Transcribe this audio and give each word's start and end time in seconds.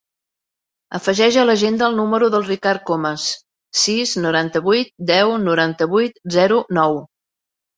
Afegeix 0.99 1.35
a 1.41 1.43
l'agenda 1.49 1.85
el 1.89 1.99
número 1.99 2.29
del 2.35 2.47
Ricard 2.47 2.81
Comas: 2.91 3.27
sis, 3.83 4.15
noranta-vuit, 4.27 4.93
deu, 5.13 5.37
noranta-vuit, 5.45 6.19
zero, 6.39 6.59
nou. 6.81 6.99